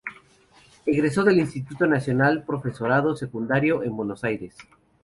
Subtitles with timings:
[0.83, 4.55] Egresó del Instituto Nacional del Profesorado Secundario en Buenos Aires.